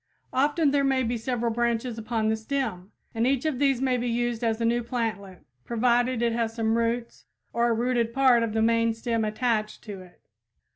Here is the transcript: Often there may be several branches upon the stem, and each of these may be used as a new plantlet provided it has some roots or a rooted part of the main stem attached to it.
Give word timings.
Often 0.33 0.71
there 0.71 0.83
may 0.83 1.03
be 1.03 1.15
several 1.15 1.53
branches 1.53 1.99
upon 1.99 2.27
the 2.29 2.35
stem, 2.35 2.91
and 3.13 3.27
each 3.27 3.45
of 3.45 3.59
these 3.59 3.83
may 3.83 3.97
be 3.97 4.09
used 4.09 4.43
as 4.43 4.59
a 4.59 4.65
new 4.65 4.81
plantlet 4.81 5.45
provided 5.63 6.23
it 6.23 6.33
has 6.33 6.55
some 6.55 6.75
roots 6.75 7.25
or 7.53 7.67
a 7.69 7.73
rooted 7.75 8.11
part 8.11 8.41
of 8.41 8.53
the 8.53 8.63
main 8.63 8.95
stem 8.95 9.23
attached 9.23 9.83
to 9.83 10.01
it. 10.01 10.19